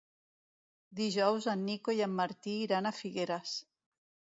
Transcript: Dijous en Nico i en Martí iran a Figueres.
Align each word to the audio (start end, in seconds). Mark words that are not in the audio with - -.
Dijous 1.01 1.47
en 1.55 1.63
Nico 1.67 1.97
i 2.01 2.03
en 2.09 2.19
Martí 2.23 2.59
iran 2.67 2.89
a 2.89 2.97
Figueres. 3.05 3.59